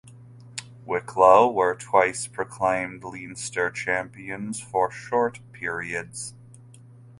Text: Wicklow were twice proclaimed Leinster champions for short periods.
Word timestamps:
Wicklow 0.83 1.47
were 1.51 1.75
twice 1.75 2.25
proclaimed 2.25 3.03
Leinster 3.03 3.69
champions 3.69 4.59
for 4.59 4.89
short 4.89 5.39
periods. 5.51 6.33